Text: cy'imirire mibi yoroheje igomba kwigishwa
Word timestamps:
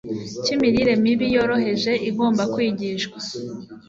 cy'imirire 0.43 0.93
mibi 1.03 1.27
yoroheje 1.35 1.91
igomba 2.09 2.43
kwigishwa 2.53 3.19